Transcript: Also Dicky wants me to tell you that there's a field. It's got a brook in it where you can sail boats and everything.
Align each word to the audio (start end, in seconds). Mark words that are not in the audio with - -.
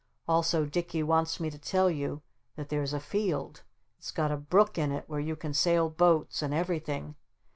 Also 0.27 0.65
Dicky 0.65 1.03
wants 1.03 1.39
me 1.39 1.51
to 1.51 1.59
tell 1.59 1.87
you 1.91 2.23
that 2.55 2.69
there's 2.69 2.91
a 2.91 2.99
field. 2.99 3.61
It's 3.99 4.09
got 4.09 4.31
a 4.31 4.35
brook 4.35 4.79
in 4.79 4.91
it 4.91 5.03
where 5.05 5.19
you 5.19 5.35
can 5.35 5.53
sail 5.53 5.91
boats 5.91 6.41
and 6.41 6.55
everything. 6.55 7.13